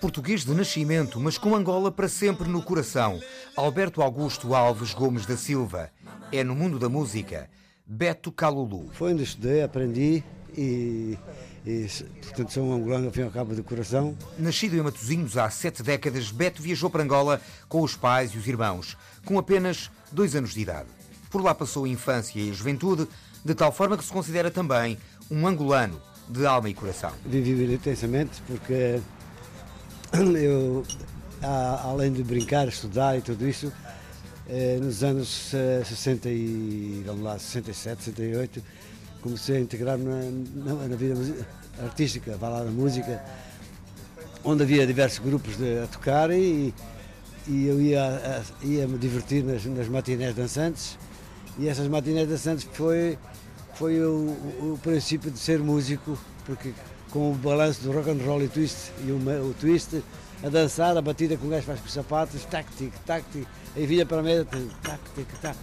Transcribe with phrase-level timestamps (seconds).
[0.00, 3.20] Português de nascimento, mas com Angola para sempre no coração.
[3.54, 5.90] Alberto Augusto Alves Gomes da Silva.
[6.32, 7.50] É no mundo da música.
[7.86, 8.88] Beto Calulu.
[8.94, 10.24] Foi onde estudei, aprendi
[10.56, 11.18] e,
[11.66, 11.86] e
[12.22, 14.16] portanto sou um angolano ao fim e ao cabo do coração.
[14.38, 18.46] Nascido em Matosinhos há sete décadas, Beto viajou para Angola com os pais e os
[18.46, 20.88] irmãos, com apenas dois anos de idade.
[21.28, 23.06] Por lá passou a infância e a juventude,
[23.44, 24.96] de tal forma que se considera também
[25.30, 27.12] um angolano de alma e coração.
[27.24, 29.00] Vivi intensamente porque
[30.40, 30.84] eu,
[31.42, 33.72] além de brincar, estudar e tudo isso,
[34.48, 35.52] eh, nos anos
[35.84, 38.62] 60 e, vamos lá, 67, 68,
[39.22, 41.14] comecei a integrar-me na, na, vida
[41.82, 43.24] artística, vá lá na música,
[44.44, 46.74] onde havia diversos grupos de, a tocar e,
[47.48, 50.98] e eu ia, ia me divertir nas, nas matinés dançantes
[51.58, 53.18] e essas matinés dançantes foi
[53.74, 54.28] foi o,
[54.60, 56.72] o, princípio de ser músico, porque
[57.10, 60.02] com o balanço do rock and roll e twist, e o, o twist,
[60.42, 63.24] a dançar, a batida com o gajo faz com os sapatos, tac, tic, tac,
[63.76, 64.46] aí vinha para a mesa,
[64.82, 65.56] tac, tic, tac.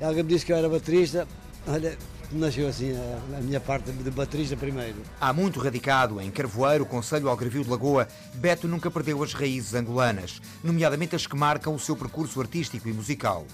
[0.00, 1.26] Alguém me disse que eu era baterista,
[1.66, 1.96] olha,
[2.32, 4.96] nasceu assim a, a, minha parte de baterista primeiro.
[5.20, 10.40] Há muito radicado em Carvoeiro, Conselho Algarvio de Lagoa, Beto nunca perdeu as raízes angolanas,
[10.62, 13.46] nomeadamente as que marcam o seu percurso artístico e musical.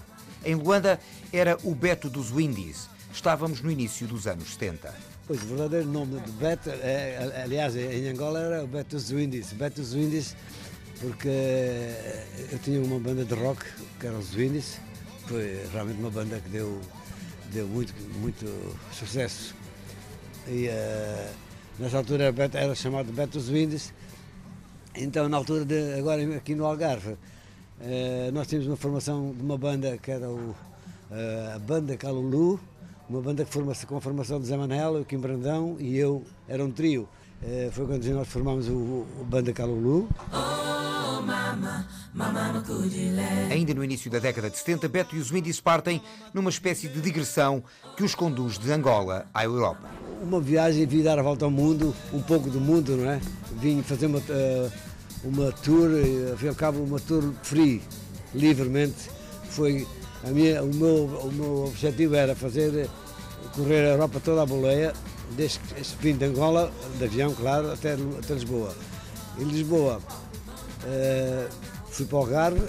[0.45, 1.01] Em Luanda
[1.33, 4.95] era o Beto dos Windies, Estávamos no início dos anos 70.
[5.27, 9.55] Pois, o verdadeiro nome de Beto, é, aliás, em Angola era Beto Zwindis.
[9.55, 10.37] Beto Zwindis,
[11.01, 11.31] porque
[12.53, 13.65] eu tinha uma banda de rock,
[13.99, 14.79] que era os Zwindis.
[15.27, 16.79] Foi realmente uma banda que deu,
[17.53, 18.45] deu muito, muito
[18.93, 19.55] sucesso.
[20.47, 21.35] E uh,
[21.79, 23.95] nessa altura era, Beto, era chamado Beto Zwindis.
[24.95, 27.19] Então, na altura, de, agora aqui no Algarve, uh,
[28.35, 30.51] nós tínhamos uma formação de uma banda que era o,
[31.11, 32.61] uh, a Banda Calulu,
[33.09, 36.25] uma banda que forma com a formação de Zé Manel, o Kim Brandão e eu,
[36.49, 37.09] era um trio.
[37.43, 40.09] Eh, foi quando nós formámos o, o Banda Calulu.
[43.51, 46.01] Ainda no início da década de 70, Beto e os Windies partem
[46.33, 47.63] numa espécie de digressão
[47.97, 49.89] que os conduz de Angola à Europa.
[50.23, 53.21] Uma viagem, vim dar a volta ao mundo, um pouco do mundo, não é?
[53.61, 54.71] Vim fazer uma, eh,
[55.23, 55.91] uma tour,
[56.31, 57.83] ao fim e ao cabo, uma tour free,
[58.35, 59.11] livremente.
[59.51, 59.87] Foi
[60.25, 62.89] a minha, o, meu, o meu objetivo era fazer,
[63.55, 64.93] correr a Europa toda a boleia,
[65.37, 68.75] desde que vim de Angola, de avião, claro, até, até Lisboa.
[69.39, 71.49] Em Lisboa uh,
[71.91, 72.63] fui para o Algarve,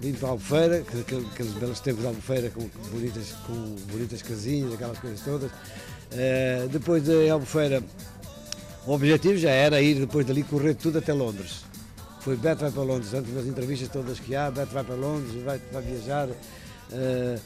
[0.00, 5.20] vim para Albufeira, aqueles belos tempos de Albufeira com bonitas, com bonitas casinhas, aquelas coisas
[5.20, 5.50] todas.
[5.50, 7.82] Uh, depois de Albufeira,
[8.86, 11.64] o objetivo já era ir depois dali correr tudo até Londres.
[12.20, 15.42] Foi Beto vai para Londres, antes das entrevistas todas que há, Beto vai para Londres,
[15.42, 16.28] vai, vai viajar,
[16.92, 17.40] Uh,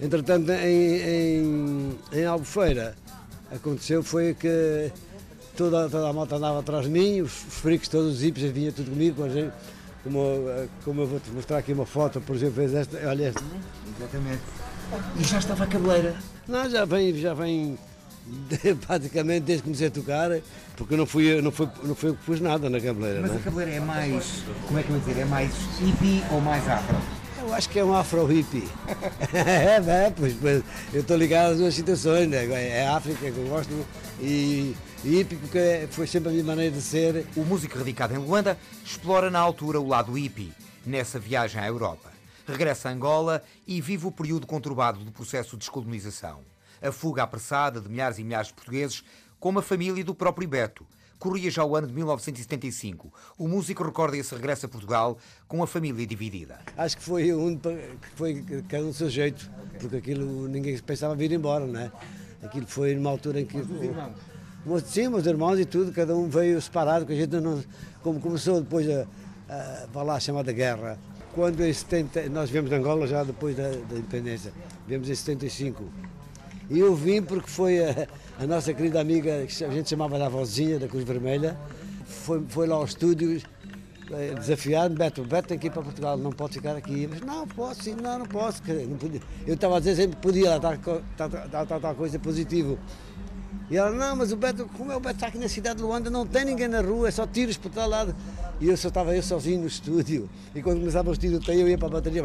[0.00, 2.94] entretanto, em, em, em Albufeira,
[3.50, 4.90] aconteceu foi que
[5.56, 8.72] toda, toda a malta andava atrás de mim, os, os fricos, todos os hippies vinham
[8.72, 9.22] tudo comigo,
[10.04, 10.22] como,
[10.84, 13.42] como eu vou-te mostrar aqui uma foto, por exemplo, esta, olha esta.
[13.98, 14.42] Exatamente.
[15.18, 16.14] E já estava a cabeleira?
[16.46, 17.76] Não, já vem, já vem
[18.86, 20.30] praticamente desde que comecei a tocar,
[20.76, 23.20] porque não fui, não foi, não foi eu que pus nada na cabeleira.
[23.20, 23.38] Mas não?
[23.38, 26.68] a cabeleira é mais, como é que eu vou dizer, é mais hippie ou mais
[26.68, 26.96] afro?
[27.46, 28.68] Eu acho que é um afro hippie.
[29.32, 32.44] é, é, pois, pois eu estou ligado às duas situações, né?
[32.44, 33.86] É África que eu gosto
[34.20, 34.74] e
[35.04, 37.24] hippie porque foi sempre a minha maneira de ser.
[37.36, 40.52] O músico radicado em Luanda explora na altura o lado hippie,
[40.84, 42.10] nessa viagem à Europa.
[42.48, 46.40] Regressa a Angola e vive o período conturbado do processo de descolonização.
[46.82, 49.04] A fuga apressada de milhares e milhares de portugueses
[49.38, 50.84] com uma família do próprio Beto,
[51.18, 53.12] Corria já o ano de 1975.
[53.38, 55.18] O músico recorda esse regresso a Portugal
[55.48, 56.58] com a família dividida.
[56.76, 59.50] Acho que foi um que foi cada um do seu jeito,
[59.80, 61.90] porque aquilo ninguém pensava vir embora, não é?
[62.42, 63.56] Aquilo foi numa altura em que.
[64.66, 67.62] Os sim, meus irmãos e tudo, cada um veio separado, que a gente não.
[68.02, 69.06] Como começou depois a,
[69.48, 70.98] a, a lá a chamada guerra,
[71.32, 74.52] quando em 70, nós viemos de Angola já depois da, da independência,
[74.86, 75.84] viemos em 75.
[76.68, 78.06] E eu vim porque foi a,
[78.38, 81.56] a nossa querida amiga, que a gente chamava da vozinha da Cruz Vermelha,
[82.04, 83.44] foi, foi lá aos estúdios
[84.10, 87.08] eh, desafiar-me, Beto, Beto tem que ir para Portugal, não pode ficar aqui.
[87.08, 88.62] Mas não, posso, não, não posso.
[88.88, 89.20] Não podia.
[89.46, 92.78] Eu estava a dizer sempre podia lá estar, estar coisa positiva.
[93.68, 95.82] E ela, não, mas o Beto, como é o Beto está aqui na cidade de
[95.82, 98.14] Luanda, não tem ninguém na rua, é só tiros por todo lado.
[98.58, 100.30] E eu só estava eu sozinho no estúdio.
[100.54, 102.22] E quando começava o estúdio, eu ia para a bateria,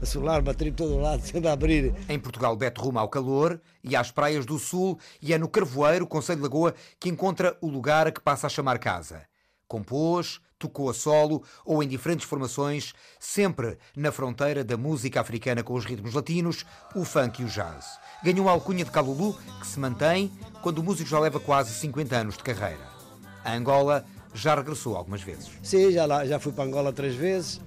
[0.00, 1.94] a solar, bateria todo lado, sempre a abrir.
[2.08, 6.06] Em Portugal, Beto ruma ao calor e às praias do sul, e é no Carvoeiro,
[6.06, 9.22] Conselho de Lagoa, que encontra o lugar a que passa a chamar casa.
[9.66, 15.74] Compôs, tocou a solo ou em diferentes formações, sempre na fronteira da música africana com
[15.74, 19.78] os ritmos latinos, o funk e o jazz ganhou a alcunha de Calulu, que se
[19.78, 22.96] mantém quando o músico já leva quase 50 anos de carreira.
[23.44, 24.04] A Angola
[24.36, 25.48] já regressou algumas vezes.
[25.62, 27.60] Sim, já, lá, já fui para Angola três vezes.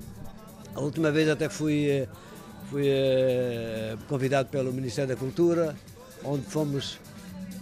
[0.75, 2.07] A última vez até fui, eh,
[2.69, 5.75] fui eh, convidado pelo Ministério da Cultura,
[6.24, 7.00] onde fomos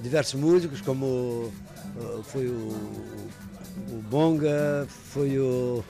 [0.02, 1.52] diversos músicos, como
[2.00, 2.68] eh, foi o,
[3.92, 5.84] o Bonga, foi o,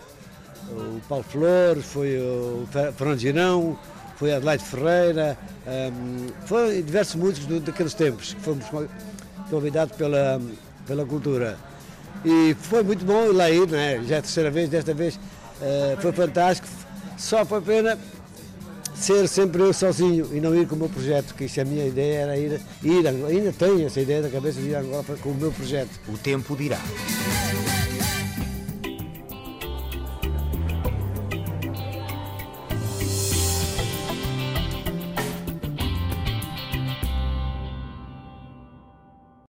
[0.69, 3.79] o Paulo Flores, foi o Fernando Girão,
[4.15, 8.65] foi Adelaide Ferreira, um, ehm, foi diversos músicos daqueles tempos que fomos
[9.49, 10.39] convidados pela,
[10.85, 11.57] pela cultura.
[12.25, 14.01] E foi muito bom lá ir, né?
[14.07, 16.67] já é a terceira vez, desta vez uh, foi fantástico.
[17.17, 17.97] Só foi pena
[18.95, 21.65] ser sempre eu sozinho e não ir com o meu projeto, que isso é a
[21.65, 25.29] minha ideia era ir, ir ainda tenho essa ideia da cabeça de ir agora com
[25.29, 25.89] o meu projeto.
[26.07, 26.79] O tempo dirá.